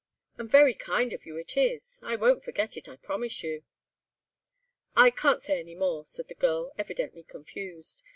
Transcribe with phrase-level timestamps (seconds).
[0.39, 1.99] And very kind of you it is.
[2.01, 3.61] I won't forget it, I promise you."
[4.95, 8.01] "I can't say any more," said the girl, evidently confused.